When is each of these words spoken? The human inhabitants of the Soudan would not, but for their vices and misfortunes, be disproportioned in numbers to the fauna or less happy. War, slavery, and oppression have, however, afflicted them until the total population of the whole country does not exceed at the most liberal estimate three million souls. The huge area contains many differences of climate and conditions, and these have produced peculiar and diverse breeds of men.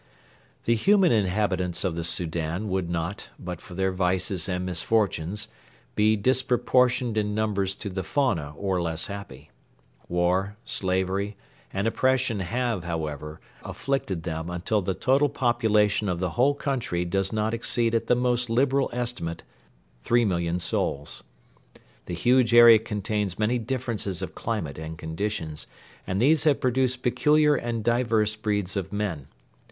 The 0.65 0.73
human 0.73 1.11
inhabitants 1.11 1.83
of 1.83 1.93
the 1.93 2.03
Soudan 2.03 2.69
would 2.69 2.89
not, 2.89 3.29
but 3.37 3.61
for 3.61 3.75
their 3.75 3.91
vices 3.91 4.49
and 4.49 4.65
misfortunes, 4.65 5.47
be 5.93 6.15
disproportioned 6.15 7.19
in 7.19 7.35
numbers 7.35 7.75
to 7.75 7.87
the 7.87 8.01
fauna 8.01 8.51
or 8.57 8.81
less 8.81 9.05
happy. 9.05 9.51
War, 10.09 10.57
slavery, 10.65 11.37
and 11.71 11.85
oppression 11.87 12.39
have, 12.39 12.83
however, 12.83 13.39
afflicted 13.63 14.23
them 14.23 14.49
until 14.49 14.81
the 14.81 14.95
total 14.95 15.29
population 15.29 16.09
of 16.09 16.19
the 16.19 16.31
whole 16.31 16.55
country 16.55 17.05
does 17.05 17.31
not 17.31 17.53
exceed 17.53 17.93
at 17.93 18.07
the 18.07 18.15
most 18.15 18.49
liberal 18.49 18.89
estimate 18.91 19.43
three 20.01 20.25
million 20.25 20.57
souls. 20.57 21.23
The 22.05 22.15
huge 22.15 22.55
area 22.55 22.79
contains 22.79 23.37
many 23.37 23.59
differences 23.59 24.23
of 24.23 24.33
climate 24.33 24.79
and 24.79 24.97
conditions, 24.97 25.67
and 26.07 26.19
these 26.19 26.43
have 26.45 26.59
produced 26.59 27.03
peculiar 27.03 27.53
and 27.53 27.83
diverse 27.83 28.35
breeds 28.35 28.75
of 28.75 28.91
men. 28.91 29.27